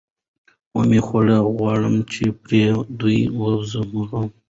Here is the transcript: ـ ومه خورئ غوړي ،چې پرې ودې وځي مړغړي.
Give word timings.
ـ 0.39 0.75
ومه 0.77 0.99
خورئ 1.05 1.39
غوړي 1.57 1.91
،چې 2.11 2.23
پرې 2.43 2.63
ودې 2.97 3.19
وځي 3.39 3.81
مړغړي. 3.91 4.27